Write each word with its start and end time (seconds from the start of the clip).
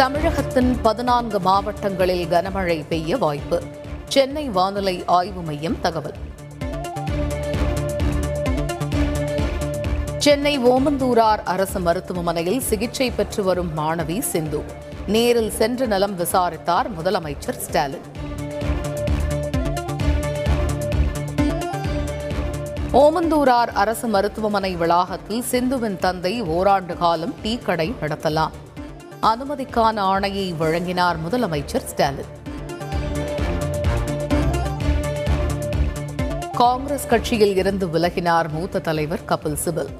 தமிழகத்தின் 0.00 0.80
பதினான்கு 0.80 1.40
மாவட்டங்களில் 1.40 2.26
கனமழை 2.26 2.84
பெய்ய 2.88 3.16
வாய்ப்பு. 3.16 3.62
சென்னை 4.08 4.48
வானிலை 4.48 5.02
ஆய்வு 5.06 5.42
மையம் 5.42 5.80
தகவல். 5.80 6.14
சென்னை 10.18 10.58
ஓமந்தூரார் 10.58 11.42
அரசு 11.44 11.80
மருத்துவமனையில் 11.80 12.60
சிகிச்சை 12.60 13.10
பெற்று 13.10 13.42
வரும் 13.42 13.70
மாணவி 13.76 14.18
சிந்து. 14.18 14.62
நேரில் 15.06 15.50
சென்று 15.50 15.86
நலம் 15.86 16.16
விசாரித்தார் 16.16 17.02
முதலமைச்சர் 17.02 17.58
ஸ்டாலின். 17.58 18.06
ஓமந்தூரார் 22.92 23.72
அரசு 23.72 24.08
மருத்துவமனை 24.08 24.76
வளாகத்தில் 24.76 25.44
சிந்துவின் 25.50 25.96
தந்தை 25.96 26.42
ஓராண்டு 26.42 26.96
காலம் 26.96 27.34
டீ 27.42 27.58
கடை 27.58 27.94
நடத்தலாம். 28.00 28.50
அனுமதிக்கான 29.28 29.96
ஆணையை 30.12 30.56
வழங்கினார் 30.56 31.16
முதலமைச்சர் 31.24 31.84
ஸ்டாலின். 31.84 32.30
காங்கிரஸ் 36.52 37.06
கட்சியில் 37.06 37.56
இருந்து 37.56 37.86
விலகினார் 37.86 38.48
மூத்த 38.48 38.78
தலைவர் 38.78 39.20
கபில் 39.28 39.56
சிபல். 39.64 39.90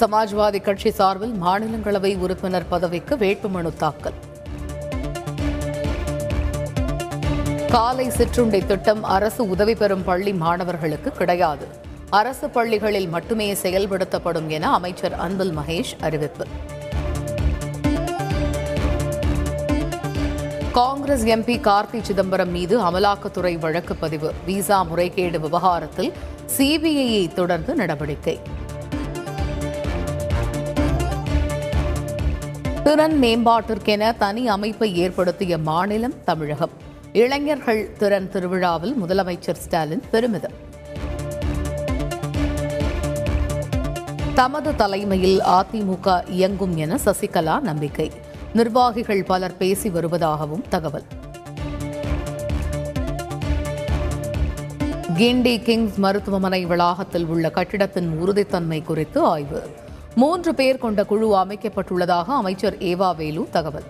சமாஜ்வாதி 0.00 0.62
கட்சி 0.62 0.90
சார்பில் 0.90 1.34
மாநிலங்களவை 1.42 2.18
உறுப்பினர் 2.18 2.68
பதவிக்கு 2.68 3.16
வேட்புமனு 3.16 3.76
தாக்கல். 3.76 4.14
காலை 7.68 8.08
சிற்றுண்டை 8.08 8.66
திட்டம் 8.66 9.04
அரசு 9.04 9.48
உதவி 9.48 9.74
பெறும் 9.74 10.04
பள்ளி 10.04 10.32
மாணவர்களுக்கு 10.32 11.10
கிடையாது. 11.10 11.66
அரசு 12.10 12.48
பள்ளிகளில் 12.48 13.08
மட்டுமே 13.08 13.52
செயல்படுத்தப்படும் 13.52 14.46
என 14.46 14.72
அமைச்சர் 14.72 15.14
அன்பில் 15.14 15.56
மகேஷ் 15.58 15.94
அறிவிப்பு. 16.00 16.46
காங்கிரஸ் 21.00 21.26
எம்பி 21.26 21.52
கார்த்தி 21.52 22.02
சிதம்பரம் 22.02 22.50
மீது 22.50 22.80
அமலாக்கத்துறை 22.80 23.58
வழக்கு 23.58 23.96
பதிவு. 23.96 24.34
விசா 24.46 24.82
முறைகேடு 24.82 25.40
விவகாரத்தில் 25.40 26.12
சிபிஐயை 26.56 27.32
தொடர்ந்து 27.32 27.74
நடவடிக்கை. 27.74 28.40
திறன் 32.84 33.22
மேம்பாட்டிற்கென 33.22 34.16
தனி 34.16 34.48
அமைப்பை 34.48 34.96
ஏற்படுத்திய 34.96 35.58
மாநிலம் 35.58 36.14
தமிழகம். 36.24 36.70
இளைஞர்கள் 37.12 37.92
திறன் 37.98 38.30
திருவிழாவில் 38.30 38.96
முதலமைச்சர் 39.02 39.60
ஸ்டாலின் 39.64 40.02
பெருமிதம். 40.10 40.54
தமது 44.34 44.76
தலைமையில் 44.76 45.40
அதிமுக 45.40 46.28
இயங்கும் 46.28 46.76
என 46.76 46.98
சசிகலா 47.04 47.60
நம்பிக்கை. 47.60 48.28
நிர்வாகிகள் 48.52 49.22
பலர் 49.22 49.56
பேசி 49.56 49.88
வருவதாகவும் 49.88 50.68
தகவல். 50.68 51.04
கிண்டி 55.16 55.62
கிங்ஸ் 55.62 55.98
மருத்துவமனை 55.98 56.66
வளாகத்தில் 56.66 57.26
உள்ள 57.26 57.50
கட்டிடத்தின் 57.50 58.08
உறுதித்தன்மை 58.22 58.84
குறித்து 58.84 59.20
ஆய்வு. 59.22 59.70
மூன்று 60.14 60.54
பேர் 60.54 60.78
கொண்ட 60.78 61.04
குழு 61.04 61.34
அமைக்கப்பட்டுள்ளதாக 61.34 62.24
அமைச்சர் 62.24 62.76
ஏவா 62.76 63.16
வேலு 63.16 63.48
தகவல். 63.50 63.84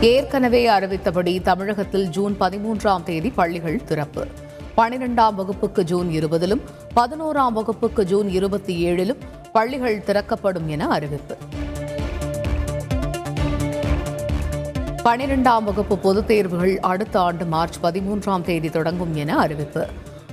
ஏற்கனவே 0.00 0.66
அறிவித்தபடி 0.66 1.42
தமிழகத்தில் 1.42 2.08
ஜூன் 2.08 2.36
பதிமூன்றாம் 2.40 3.02
தேதி 3.02 3.30
பள்ளிகள் 3.30 3.84
திறப்பு. 3.84 4.26
பனிரெண்டாம் 4.76 5.34
வகுப்புக்கு 5.34 5.82
ஜூன் 5.82 6.08
இருபதிலும் 6.08 6.60
பதினோராம் 6.96 7.52
வகுப்புக்கு 7.52 8.04
ஜூன் 8.04 8.28
இருபத்தி 8.28 8.86
ஏழிலும் 8.86 9.18
பள்ளிகள் 9.52 10.04
திறக்கப்படும் 10.04 10.68
என 10.68 10.88
அறிவிப்பு. 10.88 11.36
பனிரெண்டாம் 15.04 15.62
வகுப்பு 15.62 15.98
பொதுத் 15.98 16.26
தேர்வுகள் 16.26 16.80
அடுத்த 16.80 17.20
ஆண்டு 17.20 17.44
மார்ச் 17.44 17.78
பதிமூன்றாம் 17.82 18.40
தேதி 18.40 18.70
தொடங்கும் 18.70 19.14
என 19.14 19.38
அறிவிப்பு. 19.38 19.86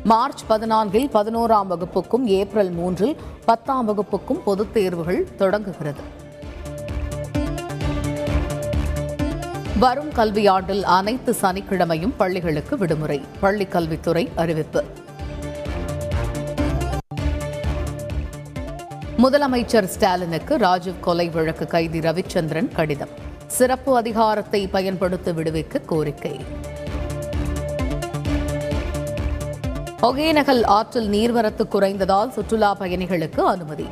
மார்ச் 0.03 0.43
பதினான்கில் 0.49 1.09
பதினோராம் 1.13 1.67
வகுப்புக்கும் 1.69 2.23
ஏப்ரல் 2.23 2.71
மூன்றில் 2.71 3.15
பத்தாம் 3.45 3.89
வகுப்புக்கும் 3.89 4.43
பொதுத் 4.45 4.73
தேர்வுகள் 4.73 5.35
தொடங்குகிறது. 5.35 6.01
வரும் 9.79 10.09
கல்வியாண்டில் 10.09 10.81
அனைத்து 10.81 11.35
சனிக்கிழமையும் 11.41 12.13
பள்ளிகளுக்கு 12.17 12.77
விடுமுறை. 12.77 13.21
பள்ளிக்கல்வித்துறை 13.41 14.27
அறிவிப்பு. 14.35 14.83
முதலமைச்சர் 19.23 19.85
ஸ்டாலினுக்கு 19.85 20.55
ராஜீவ் 20.57 20.99
கொலை 20.99 21.29
வழக்கு 21.29 21.67
கைதி 21.67 21.99
ரவிச்சந்திரன் 21.99 22.71
கடிதம். 22.75 23.09
சிறப்பு 23.47 23.95
அதிகாரத்தை 23.95 24.67
பயன்படுத்த 24.67 25.31
விடுவிக்க 25.31 25.85
கோரிக்கை. 25.85 26.39
ஒகேனகல் 30.01 30.65
ஆற்றில் 30.65 31.09
நீர்வரத்து 31.09 31.67
குறைந்ததால் 31.71 32.29
சுற்றுலா 32.29 32.75
பயணிகளுக்கு 32.79 33.39
அனுமதி. 33.39 33.87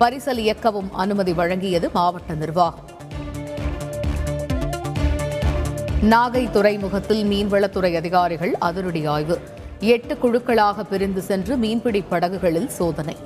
பரிசல் 0.00 0.40
இயக்கவும் 0.46 0.90
அனுமதி 0.92 1.32
வழங்கியது 1.32 1.92
மாவட்ட 1.92 2.34
நிர்வாகம். 2.34 2.88
நாகை 6.02 6.50
துறைமுகத்தில் 6.50 7.30
மீன்வளத்துறை 7.30 7.96
அதிகாரிகள் 7.96 8.56
அதிரடி 8.58 9.06
ஆய்வு. 9.06 9.40
எட்டு 9.80 10.14
குழுக்களாக 10.14 10.82
பிரிந்து 10.82 11.20
சென்று 11.20 11.56
மீன்பிடி 11.56 12.04
படகுகளில் 12.10 12.68
சோதனை. 12.68 13.16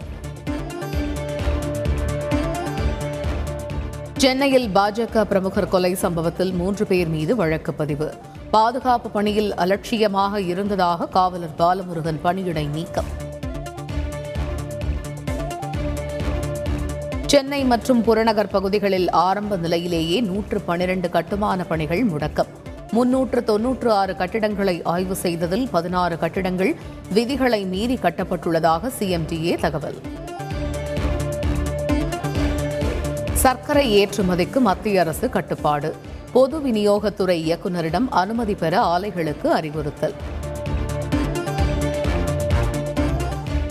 சென்னையில் 4.23 4.69
பாஜக 4.69 5.23
பிரமுகர் 5.25 5.69
கொலை 5.69 5.95
சம்பவத்தில் 5.95 6.53
மூன்று 6.53 6.87
பேர் 6.87 7.09
மீது 7.09 7.37
வழக்கு 7.37 7.75
பதிவு. 7.75 8.15
பாதுகாப்பு 8.51 9.11
பணியில் 9.11 9.55
அலட்சியமாக 9.55 10.41
இருந்ததாக 10.41 11.07
காவலர் 11.07 11.53
பாலமுருகன் 11.59 12.21
பணியிடை 12.25 12.69
நீக்கம். 12.69 13.11
சென்னை 17.27 17.65
மற்றும் 17.65 18.03
புறநகர் 18.03 18.49
பகுதிகளில் 18.49 19.11
ஆரம்ப 19.11 19.57
நிலையிலேயே 19.57 20.21
நூற்று 20.21 20.61
பனிரெண்டு 20.61 21.11
கட்டுமான 21.11 21.65
பணிகள் 21.65 22.05
முடக்கம். 22.07 22.53
முன்னூற்று 22.93 23.45
தொன்னூற்று 23.45 23.93
ஆறு 23.93 24.17
கட்டிடங்களை 24.17 24.83
ஆய்வு 24.85 25.15
செய்ததில் 25.15 25.69
பதினாறு 25.71 26.19
கட்டிடங்கள் 26.19 26.75
விதிகளை 27.13 27.65
மீறி 27.65 27.95
கட்டப்பட்டுள்ளதாக 27.95 28.91
சிஎம்டிஏ 28.99 29.61
தகவல். 29.61 30.01
சர்க்கரை 33.37 34.07
ஏற்றுமதிக்கு 34.07 34.59
மத்திய 34.59 35.01
அரசு 35.01 35.29
கட்டுப்பாடு. 35.29 35.97
பொது 36.33 36.59
விநியோகத்துறை 36.59 37.37
இயக்குநரிடம் 37.49 38.09
அனுமதி 38.11 38.55
பெற 38.55 38.99
ஆலைகளுக்கு 38.99 39.47
அறிவுறுத்தல். 39.47 40.15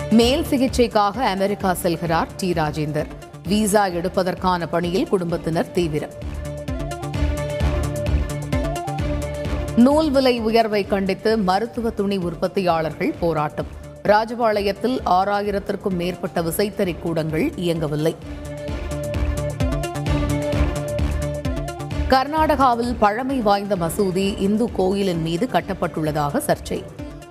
மேல் 0.09 0.45
சிகிச்சைக்காக 0.49 1.17
அமெரிக்கா 1.17 1.75
செல்கிறார் 1.83 2.27
டி. 2.37 2.51
ராஜேந்தர். 2.51 3.05
விசா 3.47 3.87
எடுப்பதற்கான 3.87 4.67
பணியில் 4.67 5.07
குடும்பத்தினர் 5.07 5.71
தீவிரம். 5.71 6.11
நூல் 9.75 10.11
விலை 10.11 10.39
உயர்வை 10.39 10.85
கண்டித்து 10.85 11.37
மருத்துவ 11.37 11.89
துணி 11.89 12.17
உற்பத்தியாளர்கள் 12.17 13.13
போராட்டம். 13.19 13.65
ராஜபாளையத்தில் 14.03 14.99
ஆறாயிரத்திற்கும் 15.05 15.95
மேற்பட்ட 15.95 16.41
விசைத்தறி 16.41 16.99
கூடங்கள் 16.99 17.55
இயங்கவில்லை. 17.55 18.15
கர்நாடகாவில் 22.09 22.95
பழமை 22.99 23.39
வாய்ந்த 23.41 23.75
மசூதி 23.75 24.37
இந்து 24.37 24.71
கோயிலின் 24.71 25.21
மீது 25.21 25.49
கட்டப்பட்டுள்ளதாக 25.51 26.41
சர்ச்சை. 26.47 26.83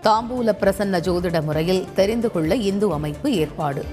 தாம்பூல 0.02 0.52
பிரசன்ன 0.60 1.00
ஜோதிட 1.00 1.42
முறையில் 1.42 1.86
தெரிந்து 1.94 2.30
கொள்ள 2.30 2.56
இந்து 2.56 2.92
அமைப்பு 2.92 3.32
ஏற்பாடு. 3.32 3.84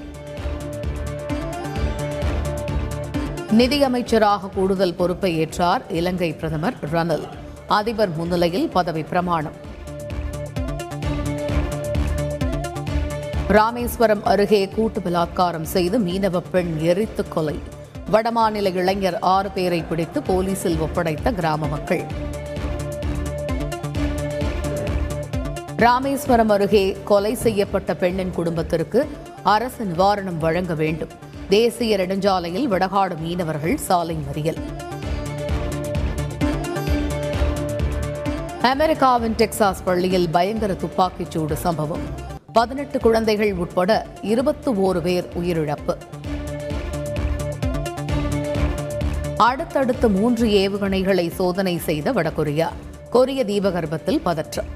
நிதியமைச்சராக 3.50 4.48
கூடுதல் 4.54 4.94
பொறுப்பை 4.94 5.46
ஏற்றார் 5.46 5.80
இலங்கை 5.88 6.34
பிரதமர் 6.34 6.74
ரணில். 6.92 7.28
அதிபர் 7.68 8.16
முன்னிலையில் 8.16 8.68
பதவி 8.68 9.02
பிரமாணம். 9.02 9.54
ராமேஸ்வரம் 13.48 14.24
அருகே 14.24 14.68
கூட்டு 14.68 15.00
பலாத்காரம் 15.00 15.62
செய்து 15.62 15.98
மீனவ 15.98 16.42
பெண் 16.50 16.76
எரித்து 16.78 17.28
கொலை. 17.28 17.80
வடமாநில 18.12 18.74
இளைஞர் 18.74 19.18
ஆறு 19.18 19.50
பேரை 19.50 19.82
பிடித்து 19.82 20.22
போலீசில் 20.22 20.76
ஒப்படைத்த 20.76 21.32
கிராம 21.32 21.66
மக்கள். 21.66 22.02
ராமேஸ்வரம் 25.76 26.48
அருகே 26.48 26.96
கொலை 27.04 27.34
செய்யப்பட்ட 27.34 27.94
பெண்ணின் 27.94 28.30
குடும்பத்திற்கு 28.30 29.08
அரசு 29.42 29.84
நிவாரணம் 29.84 30.38
வழங்க 30.38 30.74
வேண்டும். 30.74 31.08
தேசிய 31.48 31.96
நெடுஞ்சாலையில் 31.96 32.68
வடகாடு 32.68 33.18
மீனவர்கள் 33.18 33.76
சாலை 33.76 34.16
மறியல். 34.16 34.60
அமெரிக்காவின் 38.62 39.34
டெக்சாஸ் 39.34 39.82
பள்ளியில் 39.84 40.28
பயங்கர 40.28 40.72
துப்பாக்கிச்சூடு 40.72 41.52
சம்பவம். 41.52 42.00
பதினெட்டு 42.52 42.98
குழந்தைகள் 43.00 43.52
உட்பட 43.52 44.06
இருபத்து 44.22 44.94
ஓரு 44.94 45.00
பேர் 45.00 45.28
உயிரிழப்பு. 45.40 45.96
அடுத்தடுத்து 49.44 50.08
மூன்று 50.08 50.46
ஏவுகணைகளை 50.46 51.30
சோதனை 51.30 51.78
செய்த 51.78 52.12
வடகொரியா 52.12 52.68
கொரிய 53.10 53.44
தீபகற்பத்தில் 53.44 54.20
பதற்றம். 54.22 54.68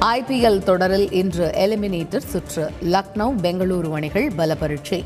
ஐபிஎல் 0.00 0.62
தொடரில் 0.62 1.12
இன்று 1.12 1.46
எலிமினேட்டர் 1.56 2.26
சுற்று 2.26 2.70
லக்னோ 2.84 3.28
பெங்களூரு 3.42 3.90
அணிகள் 3.90 4.30
பல 4.36 4.54
பரீட்சை 4.54 5.04